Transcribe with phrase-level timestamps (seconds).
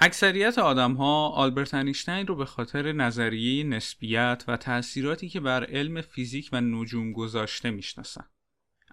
[0.00, 6.00] اکثریت آدم ها آلبرت انیشتین رو به خاطر نظریه نسبیت و تأثیراتی که بر علم
[6.00, 8.24] فیزیک و نجوم گذاشته می‌شناسن.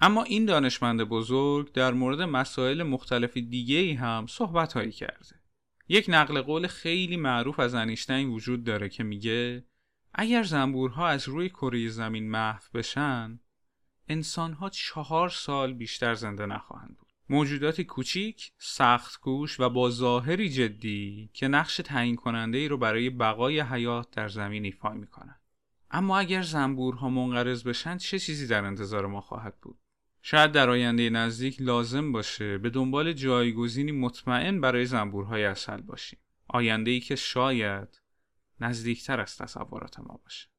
[0.01, 5.41] اما این دانشمند بزرگ در مورد مسائل مختلف دیگه ای هم صحبت هایی کرده.
[5.88, 9.63] یک نقل قول خیلی معروف از انیشتین وجود داره که میگه
[10.13, 13.39] اگر زنبورها از روی کره زمین محو بشن
[14.07, 17.02] انسانها چهار سال بیشتر زنده نخواهند بود.
[17.34, 23.09] موجوداتی کوچیک، سخت کوش و با ظاهری جدی که نقش تعیین کننده ای رو برای
[23.09, 25.39] بقای حیات در زمین ایفا می‌کنن.
[25.92, 29.79] اما اگر زنبورها منقرض بشن چه چیزی در انتظار ما خواهد بود؟
[30.21, 36.20] شاید در آینده نزدیک لازم باشه به دنبال جایگزینی مطمئن برای زنبورهای اصل باشیم.
[36.47, 38.02] آینده ای که شاید
[38.59, 40.53] نزدیکتر از تصورات ما باشه.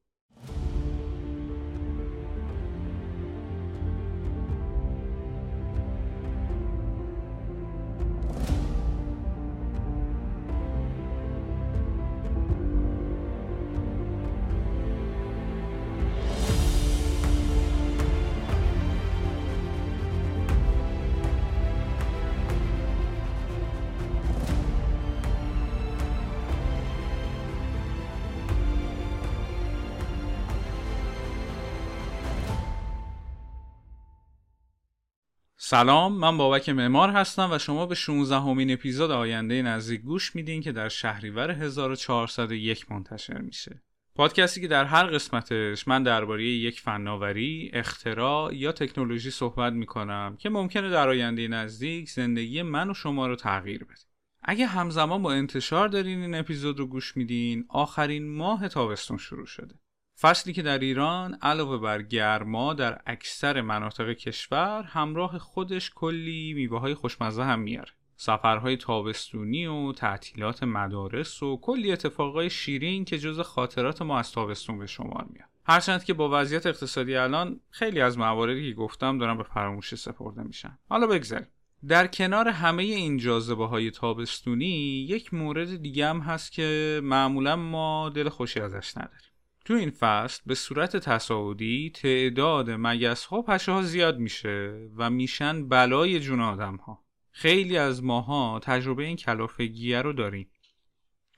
[35.67, 40.61] سلام من بابک معمار هستم و شما به 16 همین اپیزود آینده نزدیک گوش میدین
[40.61, 43.81] که در شهریور 1401 منتشر میشه.
[44.15, 50.49] پادکستی که در هر قسمتش من درباره یک فناوری، اختراع یا تکنولوژی صحبت می‌کنم که
[50.49, 54.05] ممکنه در آینده نزدیک زندگی من و شما رو تغییر بده.
[54.43, 59.75] اگه همزمان با انتشار دارین این اپیزود رو گوش میدین، آخرین ماه تابستون شروع شده.
[60.19, 66.79] فصلی که در ایران علاوه بر گرما در اکثر مناطق کشور همراه خودش کلی میوه
[66.79, 67.91] های خوشمزه هم میاره.
[68.17, 74.79] سفرهای تابستونی و تعطیلات مدارس و کلی اتفاقای شیرین که جز خاطرات ما از تابستون
[74.79, 75.49] به شمار میاد.
[75.65, 80.43] هرچند که با وضعیت اقتصادی الان خیلی از مواردی که گفتم دارن به فراموشی سپرده
[80.43, 80.77] میشن.
[80.89, 81.47] حالا بگذاریم.
[81.87, 88.09] در کنار همه این جاذبه های تابستونی یک مورد دیگه هم هست که معمولا ما
[88.09, 89.34] دل خوشی ازش نداریم.
[89.65, 95.67] تو این فصل به صورت تصاعدی تعداد مگس ها پشه ها زیاد میشه و میشن
[95.67, 97.05] بلای جون آدم ها.
[97.31, 100.49] خیلی از ماها تجربه این کلافگیه رو داریم.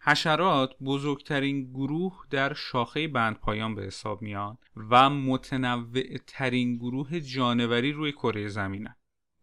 [0.01, 4.57] حشرات بزرگترین گروه در شاخه بندپایان به حساب میان
[4.89, 8.95] و متنوع ترین گروه جانوری روی کره زمینن.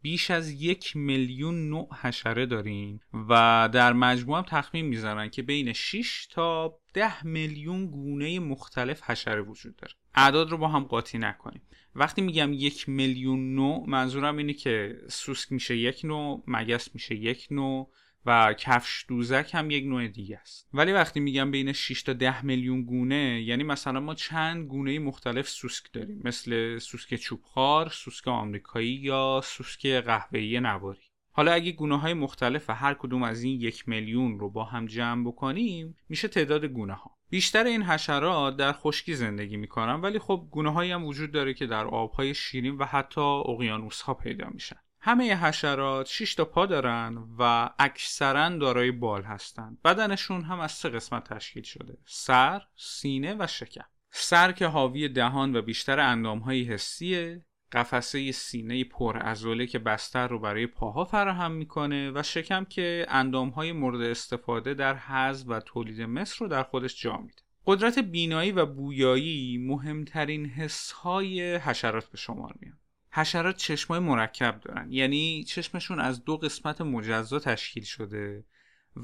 [0.04, 5.72] بیش از یک میلیون نوع حشره داریم و در مجموع هم تخمین می‌زنن که بین
[5.72, 9.94] 6 تا 10 میلیون گونه مختلف حشره وجود داره.
[10.14, 11.62] اعداد رو با هم قاطی نکنیم.
[11.94, 17.48] وقتی میگم یک میلیون نوع منظورم اینه که سوسک میشه یک نوع مگس میشه یک
[17.50, 17.90] نوع
[18.26, 20.68] و کفش دوزک هم یک نوع دیگه است.
[20.74, 25.48] ولی وقتی میگم بین 6 تا 10 میلیون گونه یعنی مثلا ما چند گونه مختلف
[25.48, 26.20] سوسک داریم.
[26.24, 31.00] مثل سوسک چوبخوار، سوسک آمریکایی یا سوسک قهوه‌ای نواری.
[31.36, 35.28] حالا اگه گونه های مختلف هر کدوم از این یک میلیون رو با هم جمع
[35.28, 40.72] بکنیم میشه تعداد گونه ها بیشتر این حشرات در خشکی زندگی می‌کنن ولی خب گونه
[40.72, 44.76] هایی هم وجود داره که در آبهای شیرین و حتی اقیانوس ها پیدا میشن.
[45.06, 49.78] همه حشرات 6 تا پا دارن و اکثرا دارای بال هستند.
[49.84, 53.84] بدنشون هم از سه قسمت تشکیل شده: سر، سینه و شکم.
[54.10, 60.38] سر که حاوی دهان و بیشتر اندامهای حسیه، قفسه سینه پر ازوله که بستر رو
[60.38, 66.36] برای پاها فراهم می‌کنه و شکم که اندامهای مورد استفاده در حز و تولید مصر
[66.40, 67.42] رو در خودش جا میده.
[67.66, 72.78] قدرت بینایی و بویایی مهمترین حسهای حشرات به شمار میان.
[73.16, 74.92] حشرات چشمای مرکب دارن.
[74.92, 78.44] یعنی چشمشون از دو قسمت مجزا تشکیل شده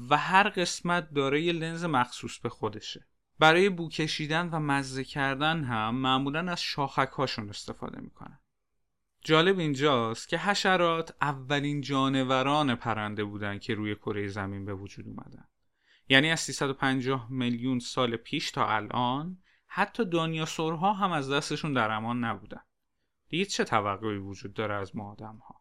[0.09, 3.07] و هر قسمت دارای لنز مخصوص به خودشه.
[3.39, 8.39] برای بو کشیدن و مزه کردن هم معمولا از شاخک هاشون استفاده می‌کنن.
[9.23, 15.47] جالب اینجاست که حشرات اولین جانوران پرنده بودن که روی کره زمین به وجود اومدن.
[16.09, 19.37] یعنی از 350 میلیون سال پیش تا الان
[19.67, 22.61] حتی دانیاسورها هم از دستشون در امان نبودن.
[23.31, 25.60] دیگه چه توقعی وجود داره از ما آدم ها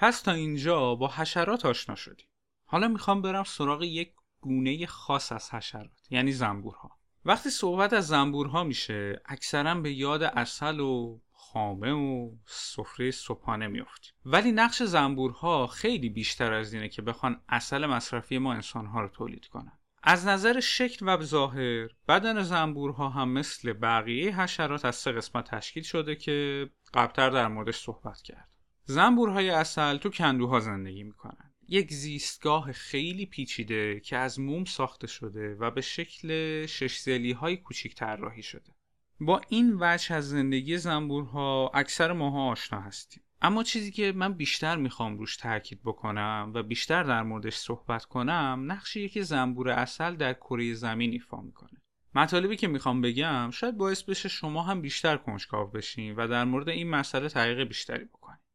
[0.00, 2.26] پس تا اینجا با حشرات آشنا شدیم.
[2.64, 6.90] حالا می‌خوام برم سراغ یک گونه خاص از حشرات یعنی زنبورها.
[7.24, 14.12] وقتی صحبت از زنبورها میشه اکثرا به یاد اصل و خامه و سفره صبحانه میافتیم
[14.24, 19.46] ولی نقش زنبورها خیلی بیشتر از اینه که بخوان اصل مصرفی ما انسانها رو تولید
[19.46, 19.78] کنن.
[20.02, 25.82] از نظر شکل و ظاهر بدن زنبورها هم مثل بقیه حشرات از سه قسمت تشکیل
[25.82, 28.48] شده که قبلتر در موردش صحبت کرد.
[28.90, 31.52] زنبورهای اصل تو کندوها زندگی می‌کنن.
[31.68, 37.56] یک زیستگاه خیلی پیچیده که از موم ساخته شده و به شکل شش زلی های
[37.56, 38.74] کوچیک طراحی شده.
[39.20, 43.22] با این وجه از زندگی زنبورها اکثر ماها آشنا هستیم.
[43.42, 48.64] اما چیزی که من بیشتر می‌خوام روش تاکید بکنم و بیشتر در موردش صحبت کنم
[48.66, 51.82] نقشیه که زنبور اصل در کره زمین ایفا می‌کنه.
[52.14, 56.68] مطالبی که می‌خوام بگم شاید باعث بشه شما هم بیشتر کنجکاو بشین و در مورد
[56.68, 58.47] این مسئله تحقیق بیشتری بکنید.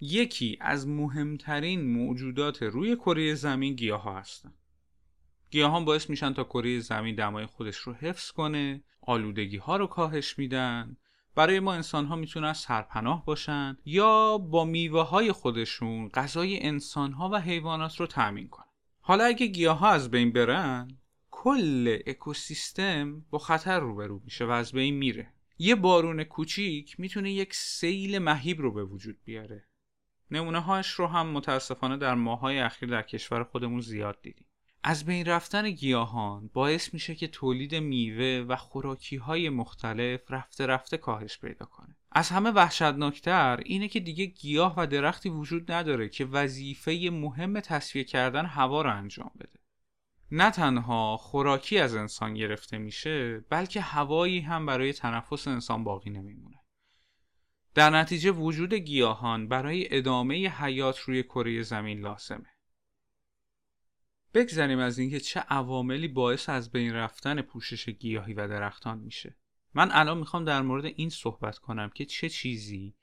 [0.00, 4.54] یکی از مهمترین موجودات روی کره زمین گیاه ها هستن.
[5.50, 10.38] گیاهان باعث میشن تا کره زمین دمای خودش رو حفظ کنه آلودگی ها رو کاهش
[10.38, 10.96] میدن
[11.34, 17.28] برای ما انسان ها می‌تونن سرپناه باشن یا با میوه های خودشون غذای انسان ها
[17.32, 18.64] و حیوانات رو تأمین کنن.
[19.00, 20.98] حالا اگه گیاه ها از بین برن
[21.30, 25.32] کل اکوسیستم با خطر روبرو میشه و از بین میره.
[25.58, 29.67] یه بارون کوچیک می‌تونه یک سیل مهیب رو به وجود بیاره.
[30.30, 34.46] نمونه هاش رو هم متاسفانه در ماهای اخیر در کشور خودمون زیاد دیدیم.
[34.84, 40.96] از بین رفتن گیاهان باعث میشه که تولید میوه و خوراکی های مختلف رفته رفته
[40.96, 41.96] کاهش پیدا کنه.
[42.12, 48.04] از همه وحشتناکتر اینه که دیگه گیاه و درختی وجود نداره که وظیفه مهم تصفیه
[48.04, 49.58] کردن هوا رو انجام بده.
[50.30, 56.57] نه تنها خوراکی از انسان گرفته میشه بلکه هوایی هم برای تنفس انسان باقی نمیمونه.
[57.78, 62.50] در نتیجه وجود گیاهان برای ادامه حیات روی کره زمین لازمه.
[64.34, 69.36] بگذریم از اینکه چه عواملی باعث از بین رفتن پوشش گیاهی و درختان میشه.
[69.74, 72.94] من الان می‌خوام در مورد این صحبت کنم که چه چیزی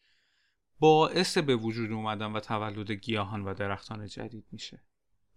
[0.79, 4.83] باعث به وجود اومدن و تولد گیاهان و درختان جدید میشه.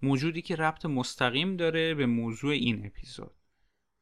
[0.02, 3.34] موجودی که ربط مستقیم داره به موضوع این اپیزود.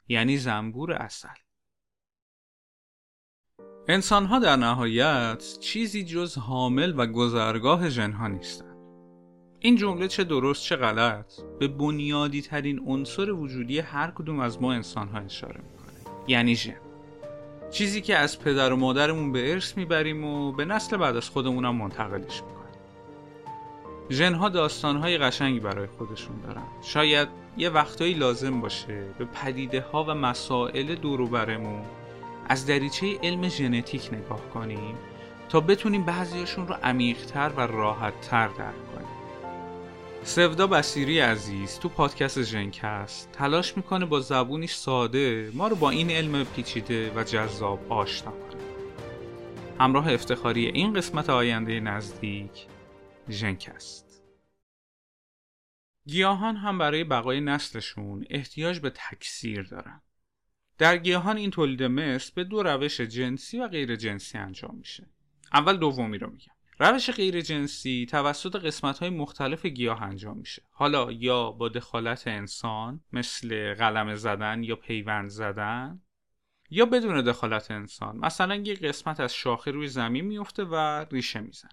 [0.09, 1.29] یعنی زنبور اصل.
[3.89, 8.77] انسانها در نهایت چیزی جز حامل و گذرگاه ژنها نیستند
[9.61, 14.73] این جمله چه درست چه غلط به بنیادی ترین عنصر وجودی هر کدوم از ما
[14.73, 16.17] انسان ها اشاره می‌کنه.
[16.29, 16.77] یعنی ژن.
[17.71, 21.77] چیزی که از پدر و مادرمون به ارث می‌بریم و به نسل بعد از خودمونم
[21.77, 22.57] منتقلش می‌کنیم.
[24.11, 26.67] ژن ها داستان های قشنگی برای خودشون دارن.
[26.83, 31.83] شاید یه وقتایی لازم باشه به پدیده ها و مسائل دور برمون
[32.49, 34.97] از دریچه علم ژنتیک نگاه کنیم
[35.49, 39.07] تا بتونیم بعضیاشون رو عمیقتر و راحتتر درک کنیم.
[40.25, 46.11] سودا بسیری عزیز تو پادکست ژنکست تلاش می‌کنه با زبونی ساده ما رو با این
[46.11, 48.63] علم پیچیده و جذاب آشنا کنه.
[49.81, 52.67] همراه افتخاری این قسمت آینده نزدیک
[53.29, 54.23] ژنکست.
[56.07, 60.03] گیاهان هم برای بقای نسلشون احتیاج به تکثیر دارن.
[60.79, 65.11] در گیاهان این تولید مثل به دو روش جنسی و غیر جنسی انجام میشه.
[65.53, 66.53] اول دومی رو میگم.
[66.79, 70.63] روش غیر جنسی توسط قسمت های مختلف گیاه انجام میشه.
[70.71, 76.03] حالا یا با دخالت انسان مثل قلم زدن یا پیوند زدن
[76.71, 78.17] یا بدون دخالت انسان.
[78.17, 81.71] مثلا یک قسمت از شاخه روی زمین میفته و ریشه می‌زنه.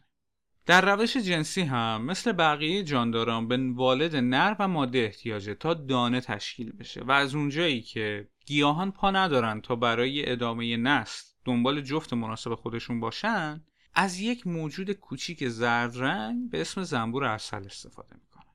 [0.65, 6.21] در روش جنسی هم مثل بقیه جانداران به والد نر و ماده احتیاجه تا دانه
[6.21, 12.13] تشکیل بشه و از اونجایی که گیاهان پا ندارن تا برای ادامه نسل دنبال جفت
[12.13, 18.45] مناسب خودشون باشن از یک موجود کوچیک زرد رنگ به اسم زنبور اصل استفاده می‌کنه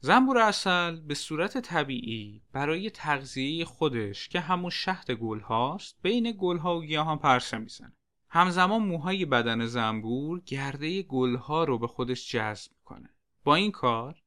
[0.00, 6.58] زنبور اصل به صورت طبیعی برای تغذیه خودش که همون شهد گل هاست بین گل
[6.58, 7.96] ها و گیاهان پرسه می‌زنه.
[8.34, 13.08] همزمان موهای بدن زنبور گرده گل ها رو به خودش جذب کنه
[13.44, 14.22] با این کار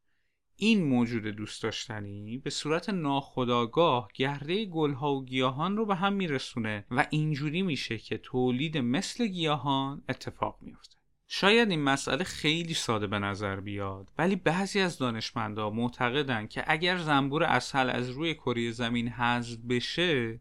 [0.56, 6.86] این موجود دوست داشتنی به صورت ناخودآگاه گرده گلها و گیاهان رو به هم میرسونه
[6.92, 10.96] و اینجوری میشه که تولید مثل گیاهان اتفاق میفته
[11.28, 16.98] شاید این مسئله خیلی ساده به نظر بیاد ولی بعضی از دانشمندا معتقدن که اگر
[16.98, 20.40] زنبور اصل از روی کره زمین حذف بشه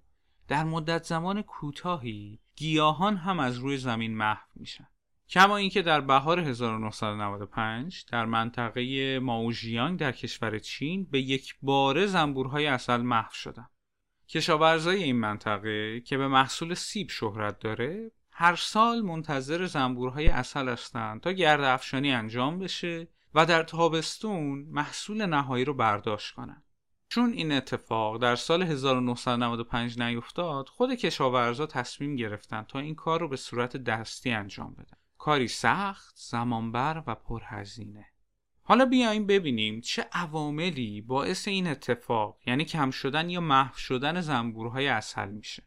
[0.49, 4.89] در مدت زمان کوتاهی گیاهان هم از روی زمین محو میشن
[5.29, 12.67] کما اینکه در بهار 1995 در منطقه ماوژیانگ در کشور چین به یک باره زنبورهای
[12.67, 13.71] اصل محو شدند.
[14.29, 21.21] کشاورزای این منطقه که به محصول سیب شهرت داره هر سال منتظر زنبورهای اصل هستند
[21.21, 26.64] تا گرد افشانی انجام بشه و در تابستون محصول نهایی رو برداشت کنن.
[27.15, 33.29] چون این اتفاق در سال 1995 نیفتاد خود کشاورزا تصمیم گرفتن تا این کار رو
[33.29, 34.97] به صورت دستی انجام بدن.
[35.19, 38.07] کاری سخت، زمانبر و پرهزینه.
[38.63, 44.89] حالا بیایم ببینیم چه عواملی باعث این اتفاق یعنی کم شدن یا محو شدن زنبورهای
[44.89, 45.63] اصل میشه.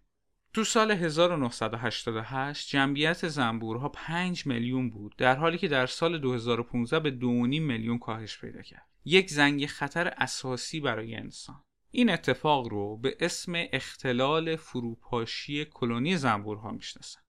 [0.58, 7.12] تو سال 1988 جمعیت زنبورها 5 میلیون بود در حالی که در سال 2015 به
[7.12, 7.26] 2.5
[7.60, 8.88] میلیون کاهش پیدا کرد.
[9.06, 11.64] یک زنگ خطر اساسی برای انسان.
[11.92, 17.20] این اتفاق رو به اسم اختلال فروپاشی کلونی زنبورها می‌شناسن.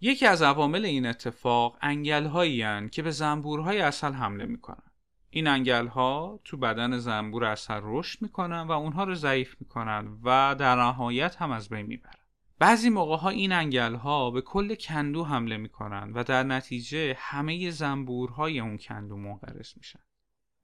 [0.00, 4.90] یکی از عوامل این اتفاق انگل که به زنبورهای اصل حمله می‌کنن.
[5.30, 10.56] این انگل ها تو بدن زنبور اصل رشد می‌کنن و اونها رو ضعیف می‌کنن و
[10.58, 12.17] در نهایت هم از بین می‌برن.
[12.58, 17.70] بعضی موقع ها این انگل ها به کل کندو حمله می‌کنن و در نتیجه همه
[17.70, 20.00] زنبورهای اون کندو منقرض میشن.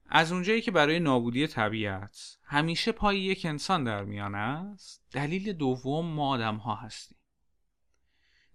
[0.09, 6.05] از اونجایی که برای نابودی طبیعت همیشه پای یک انسان در میان است دلیل دوم
[6.05, 7.17] ما آدم ها هستیم.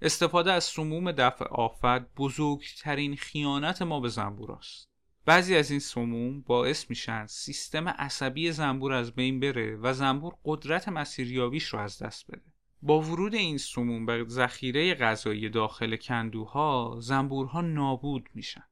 [0.03, 4.91] استفاده از سموم دفع آفت بزرگترین خیانت ما به زنبور است.
[5.25, 10.89] بعضی از این سموم باعث میشن سیستم عصبی زنبور از بین بره و زنبور قدرت
[10.89, 12.50] مسیریابیش رو از دست بده.
[12.83, 18.65] با ورود این سموم به ذخیره غذایی داخل کندوها زنبورها نابود میشن.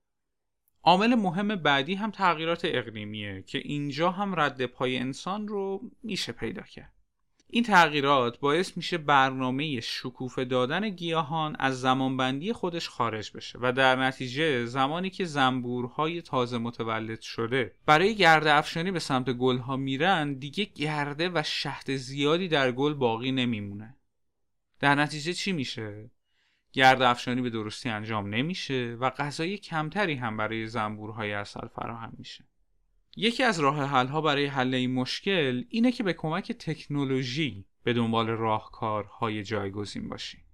[0.83, 6.63] عامل مهم بعدی هم تغییرات اقلیمیه که اینجا هم رد پای انسان رو میشه پیدا
[6.63, 6.93] کرد.
[7.51, 13.97] این تغییرات باعث میشه برنامه شکوفه دادن گیاهان از زمانبندی خودش خارج بشه و در
[13.97, 20.65] نتیجه زمانی که زنبورهای تازه متولد شده برای گرده افشانی به سمت گلها میرن دیگه
[20.65, 23.98] گرده و شهد زیادی در گل باقی نمیمونه.
[24.81, 26.11] در نتیجه چی میشه؟
[26.73, 32.45] گرد افشانی به درستی انجام نمیشه و غذای کمتری هم برای زنبورهای اصل فراهم میشه
[33.17, 37.93] یکی از راه حل ها برای حل این مشکل اینه که به کمک تکنولوژی به
[37.93, 40.45] دنبال راهکارهای جایگزین باشیم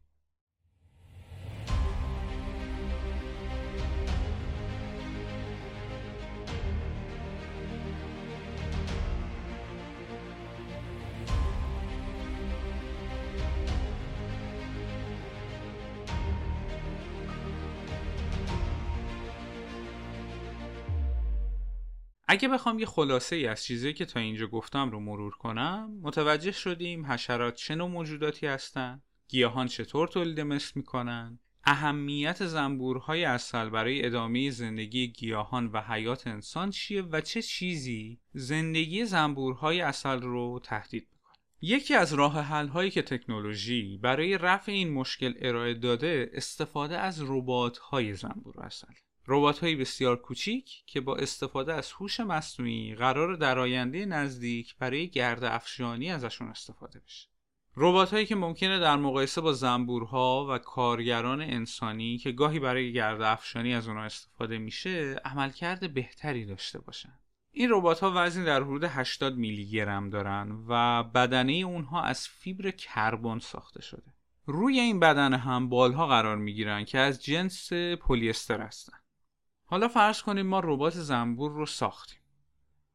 [22.35, 26.53] اگه بخوام یه خلاصه ای از چیزی که تا اینجا گفتم رو مرور کنم متوجه
[26.53, 34.07] شدیم حشرات چه نوع موجوداتی هستن گیاهان چطور تولید مثل می‌کنن اهمیت زنبورهای اصل برای
[34.07, 41.09] ادامه زندگی گیاهان و حیات انسان چیه و چه چیزی زندگی زنبورهای اصل رو تهدید
[41.13, 41.35] می‌کنه.
[41.61, 47.23] یکی از راه حل هایی که تکنولوژی برای رفع این مشکل ارائه داده استفاده از
[47.23, 48.87] ربات های زنبور اصل.
[49.27, 55.09] ربات های بسیار کوچیک که با استفاده از هوش مصنوعی قرار در آینده نزدیک برای
[55.09, 57.29] گرد افشانی ازشون استفاده بشه.
[57.77, 63.23] ربات هایی که ممکنه در مقایسه با زنبورها و کارگران انسانی که گاهی برای گرد
[63.23, 67.19] افشانی از اونها استفاده میشه عملکرد بهتری داشته باشن.
[67.51, 72.71] این ربات ها وزنی در حدود 80 میلی گرم دارن و بدنه اونها از فیبر
[72.71, 74.15] کربن ساخته شده.
[74.47, 78.99] روی این بدنه هم بالها قرار می‌گیرن که از جنس پلیستر هستن.
[79.65, 82.19] حالا فرض کنیم ما ربات زنبور رو ساختیم.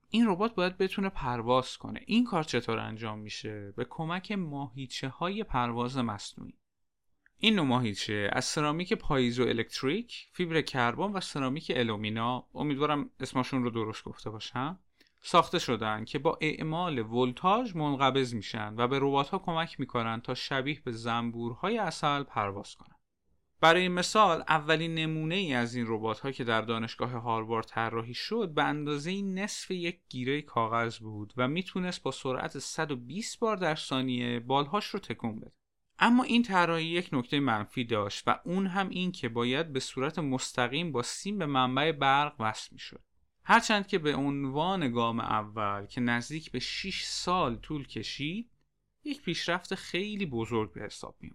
[0.10, 2.00] این ربات باید بتونه پرواز کنه.
[2.06, 6.54] این کار چطور انجام میشه؟ به کمک ماهیچه های پرواز مصنوعی.
[7.42, 13.70] این نوع ماهیچه از سرامیک پاییزو الکتریک فیبر کربن و سرامیک الومینا امیدوارم اسمشون رو
[13.70, 14.80] درست گفته باشم
[15.22, 20.34] ساخته شدن که با اعمال ولتاژ منقبض میشن و به ربات ها کمک می‌کنن تا
[20.34, 22.99] شبیه به زنبورهای اصل پرواز کنن.
[23.62, 28.52] برای مثال اولین نمونه ای از این ربات ها که در دانشگاه هاروارد طراحی شد
[28.54, 34.40] به اندازه نصف یک گیره کاغذ بود و می‌تونست با سرعت 120 بار در ثانیه
[34.40, 35.52] بالهاش رو تکون بده.
[36.00, 40.20] اما این طراحی یک نکته منفی داشت و اون هم این که باید به صورت
[40.20, 43.02] مستقیم با سیم به منبع برق وصل می‌شد.
[43.44, 48.52] هرچند که به عنوان گام اول که نزدیک به 6 سال طول کشید
[49.04, 51.32] یک پیشرفت خیلی بزرگ به حساب می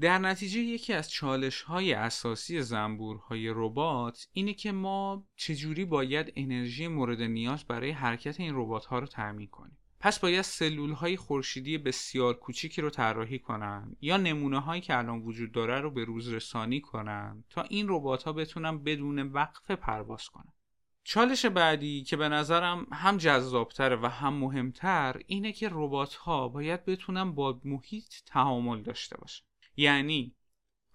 [0.00, 6.88] در نتیجه یکی از چالش های اساسی زنبورهای ربات اینه که ما چجوری باید انرژی
[6.88, 9.78] مورد نیاز برای حرکت این ربات ها رو تعمین کنیم.
[10.00, 15.22] پس باید سلول های خورشیدی بسیار کوچیکی رو طراحی کنن یا نمونه هایی که الان
[15.22, 20.28] وجود داره رو به روز رسانی کنن تا این ربات ها بتونن بدون وقفه پرواز
[20.28, 20.52] کنن.
[21.04, 26.84] چالش بعدی که به نظرم هم جذابتره و هم مهمتر اینه که ربات ها باید
[26.84, 29.44] بتونن با محیط تعامل داشته باشن.
[29.76, 30.34] یعنی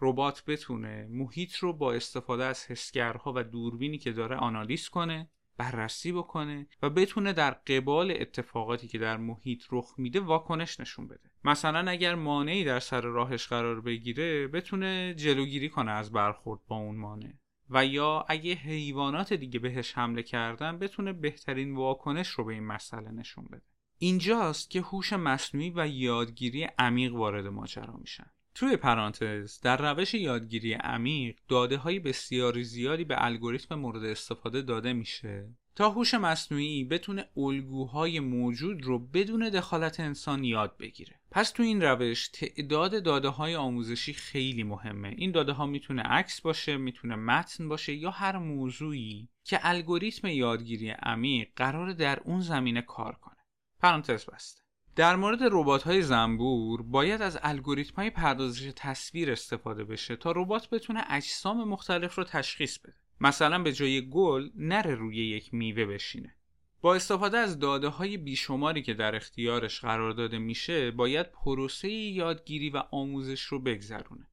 [0.01, 6.12] ربات بتونه محیط رو با استفاده از حسگرها و دوربینی که داره آنالیز کنه بررسی
[6.12, 11.31] بکنه و بتونه در قبال اتفاقاتی که در محیط رخ میده واکنش نشون بده.
[11.43, 16.98] مثلا اگر مانعی در سر راهش قرار بگیره بتونه جلوگیری کنه از برخورد با اون
[16.98, 17.34] مانع.
[17.69, 23.12] و یا اگه حیوانات دیگه بهش حمله کردن بتونه بهترین واکنش رو به این مسئله
[23.12, 23.65] نشون بده.
[23.98, 28.31] اینجاست که هوش مصنوعی و یادگیری عمیق وارد ماجرا میشن.
[28.60, 34.94] توی پرانتز در روش یادگیری عمیق داده های بسیاری زیادی به الگوریتم مورد استفاده داده
[34.94, 35.50] میشه.
[35.76, 41.20] تا هوش مصنوعی بتونه الگوهای موجود رو بدون دخالت انسان یاد بگیره.
[41.32, 45.14] پس تو این روش تعداد داده های آموزشی خیلی مهمه.
[45.18, 50.90] این داده ها می‌تونه عکس باشه می‌تونه متن باشه یا هر موضوعی که الگوریتم یادگیری
[50.90, 53.38] عمیق قرار در اون زمینه کار کنه.
[53.80, 54.67] پرانتز بسته.
[54.98, 60.70] در مورد ربات های زنبور باید از الگوریتم های پردازش تصویر استفاده بشه تا ربات
[60.70, 62.94] بتونه اجسام مختلف رو تشخیص بده.
[63.22, 66.36] مثلا به جای گل نره روی یک میوه بشینه.
[66.82, 72.70] با استفاده از داده های بیشماری که در اختیارش قرار داده میشه باید پروسه یادگیری
[72.70, 74.27] و آموزش رو بگذرونه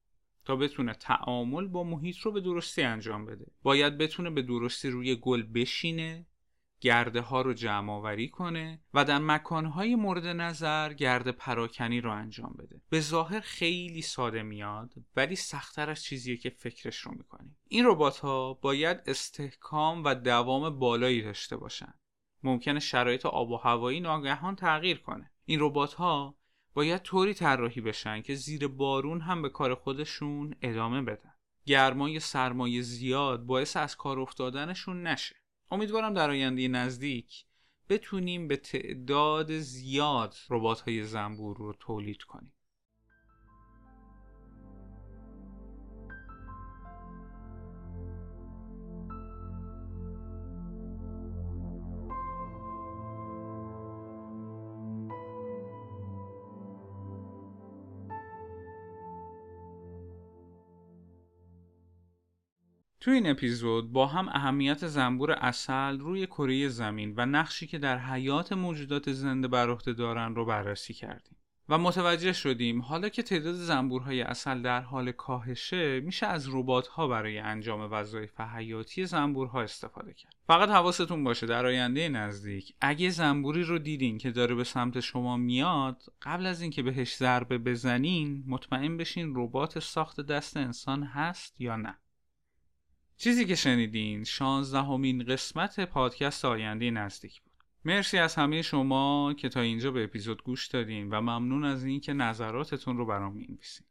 [0.45, 3.45] تا بتونه تعامل با محیط رو به درستی انجام بده.
[3.63, 6.25] باید بتونه به درستی روی گل بشینه
[6.81, 12.55] گرده ها رو جمع آوری کنه و در مکانهای مورد نظر گرد پراکنی رو انجام
[12.59, 12.81] بده.
[12.89, 17.55] به ظاهر خیلی ساده میاد ولی سختتر از چیزیه که فکرش رو می‌کنی.
[17.67, 21.93] این ربات ها باید استحکام و دوام بالایی داشته باشن.
[22.43, 25.31] ممکنه شرایط آب و هوایی ناگهان تغییر کنه.
[25.45, 26.37] این ربات ها
[26.73, 31.33] باید طوری طراحی بشن که زیر بارون هم به کار خودشون ادامه بدن.
[31.65, 35.35] گرمای سرمایه زیاد باعث از کار افتادنشون نشه.
[35.71, 37.45] امیدوارم در آینده نزدیک
[37.89, 42.54] بتونیم به تعداد زیاد ربات های زنبور رو تولید کنیم.
[63.05, 67.97] تو این اپیزود با هم اهمیت زنبور اصل روی کره زمین و نقشی که در
[67.97, 71.37] حیات موجودات زنده بر عهده دارن رو بررسی کردیم
[71.69, 76.47] و متوجه شدیم حالا که تعداد زنبورهای اصل در حال کاهشه میشه از
[76.91, 80.35] ها برای انجام وظایف حیاتی زنبورها استفاده کرد.
[80.47, 85.37] فقط حواستون باشه در آینده نزدیک اگه زنبوری رو دیدین که داره به سمت شما
[85.37, 91.75] میاد قبل از اینکه بهش ضربه بزنین مطمئن بشین ربات ساخت دست انسان هست یا
[91.75, 91.97] نه.
[93.17, 97.53] چیزی که شنیدین شانزدهمین قسمت پادکست آینده نزدیک بود.
[97.85, 102.13] مرسی از همه شما که تا اینجا به اپیزود گوش دادین و ممنون از اینکه
[102.13, 103.87] نظراتتون رو برام می‌نویسین.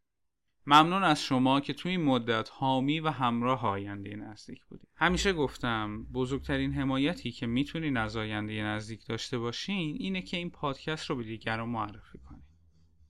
[0.67, 6.05] ممنون از شما که توی این مدت حامی و همراه آینده نزدیک بودید همیشه گفتم
[6.05, 11.23] بزرگترین حمایتی که می‌تونین از آینده نزدیک داشته باشین اینه که این پادکست رو به
[11.23, 12.19] دیگران معرفی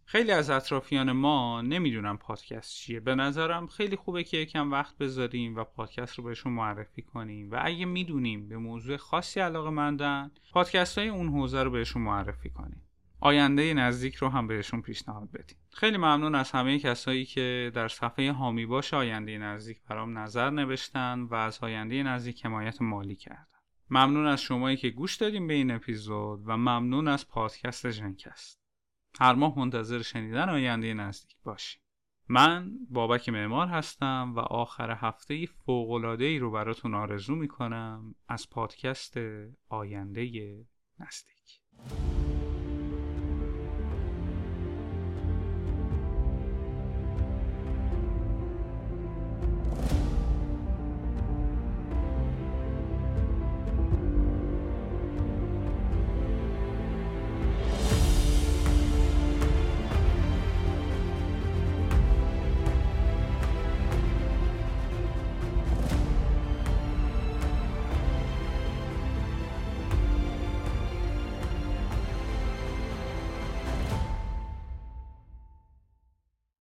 [0.07, 3.01] خیلی از اطرافیان ما نمی‌دونم پادکست چیه.
[3.01, 7.51] به نظرم خیلی خوبه که یکم وقت بذاریم و پادکست رو بهشون معرفی کنیم.
[7.51, 12.51] و اگه می‌دونیم به موضوع خاصی علاقه مندن پادکست های اون حوزه رو بهشون معرفی
[12.51, 12.83] کنیم.
[13.21, 15.57] آینده نزدیک رو هم بهشون پیشنهاد بدیم.
[15.71, 21.21] خیلی ممنون از همه کسایی که در صفحه هامی باش آینده نزدیک برام نظر نوشتن
[21.21, 23.47] و از آینده نزدیک حمایت مالی کردن.
[23.91, 28.64] ممنون از شمایی که گوش دادیم به این اپیزود و ممنون از پادکست جنکست
[29.21, 31.83] هر ماه منتظر شنیدن آینده نزدیک باشیم
[32.29, 39.15] من بابک معمار هستم و آخر هفته ای رو براتون آرزو می‌کنم از پادکست
[39.69, 40.23] آینده
[40.99, 41.61] نزدیک.